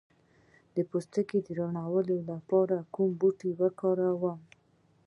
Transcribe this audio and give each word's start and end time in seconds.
د 0.75 0.77
پوستکي 0.89 1.39
روڼوالي 1.57 2.17
لپاره 2.29 2.77
کوم 2.93 3.09
بوټی 3.19 3.51
وکاروم؟ 3.59 4.39